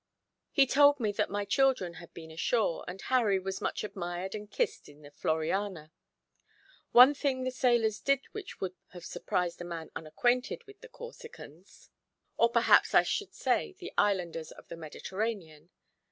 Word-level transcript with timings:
He 0.51 0.65
told 0.65 0.99
me 0.99 1.11
that 1.11 1.29
my 1.29 1.45
children 1.45 1.93
had 2.01 2.11
been 2.11 2.31
ashore, 2.31 2.83
and 2.87 2.99
Harry 2.99 3.37
was 3.37 3.61
much 3.61 3.83
admired 3.83 4.33
and 4.33 4.49
kissed 4.49 4.89
in 4.89 5.03
the 5.03 5.11
Floriana. 5.11 5.91
One 6.91 7.13
thing 7.13 7.43
the 7.43 7.51
sailors 7.51 7.99
did 7.99 8.21
which 8.31 8.59
would 8.59 8.73
have 8.93 9.05
surprised 9.05 9.61
a 9.61 9.63
man 9.63 9.91
unacquainted 9.95 10.63
with 10.63 10.81
the 10.81 10.89
Corsicans, 10.89 11.91
or 12.35 12.49
perhaps 12.49 12.95
I 12.95 13.03
should 13.03 13.35
say 13.35 13.73
the 13.77 13.93
islanders 13.95 14.49
of 14.51 14.69
the 14.69 14.75
Mediterranean. 14.75 15.69